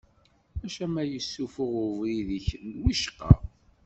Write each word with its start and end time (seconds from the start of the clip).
Maca 0.59 0.85
ma 0.93 1.03
yessufuɣ 1.03 1.71
ubrid-ik 1.85 2.47
wicqa. 2.83 3.29